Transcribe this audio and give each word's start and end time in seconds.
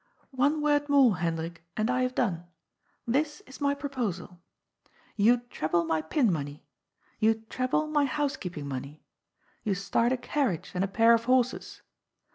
"One 0.45 0.61
word 0.63 0.89
more, 0.89 1.17
Hendrik, 1.17 1.63
and 1.77 1.87
I 1.87 2.01
have 2.01 2.15
done. 2.15 2.45
This 3.05 3.41
is 3.45 3.61
my 3.61 3.75
proposal. 3.75 4.41
You 5.15 5.41
treble 5.51 5.83
my 5.85 6.01
pin 6.01 6.33
money. 6.33 6.65
You 7.19 7.35
treble 7.51 7.85
my 7.85 8.05
housekeeping 8.05 8.67
money. 8.67 9.03
You 9.63 9.75
start 9.75 10.11
a 10.11 10.17
carriage 10.17 10.71
and 10.73 10.83
a 10.83 10.87
pair 10.87 11.13
of 11.13 11.25
horses. 11.25 11.83